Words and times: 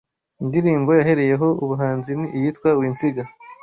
Indirimbo 0.43 0.91
yahereyeho 0.99 1.47
ubuhanzi 1.63 2.11
ni 2.19 2.27
iyitwa 2.37 2.69
‘Winsiga’ 2.79 3.23